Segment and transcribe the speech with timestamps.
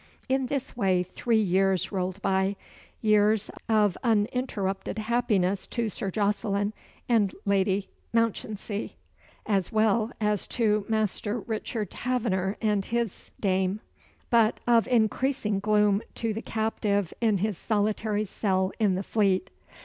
[0.27, 2.55] In this way three years rolled by
[3.01, 6.73] years of uninterrupted happiness to Sir Jocelyn
[7.07, 8.95] and Lady Mounchensey,
[9.45, 13.79] as well as to Master Richard Taverner and his dame;
[14.31, 19.51] but of increasing gloom to the captive in his solitary cell in the Fleet.